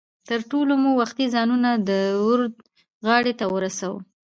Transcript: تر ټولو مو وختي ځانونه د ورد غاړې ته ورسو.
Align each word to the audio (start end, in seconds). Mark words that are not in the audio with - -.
تر 0.29 0.39
ټولو 0.51 0.73
مو 0.81 0.91
وختي 1.01 1.25
ځانونه 1.33 1.69
د 1.89 1.91
ورد 2.25 2.53
غاړې 3.05 3.33
ته 3.39 3.45
ورسو. 3.53 3.93